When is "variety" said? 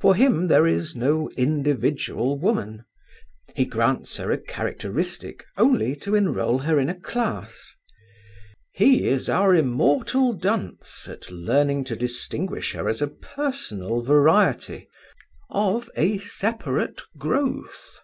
14.02-14.88